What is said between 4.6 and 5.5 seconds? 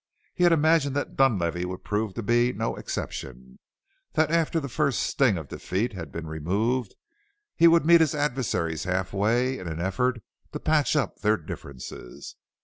first sting of